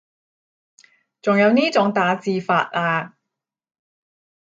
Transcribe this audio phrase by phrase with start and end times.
[1.21, 3.17] 仲有呢種打字法啊